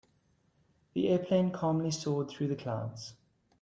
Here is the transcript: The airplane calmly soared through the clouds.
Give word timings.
The 0.95 1.09
airplane 1.09 1.51
calmly 1.51 1.91
soared 1.91 2.29
through 2.29 2.47
the 2.47 2.55
clouds. 2.55 3.13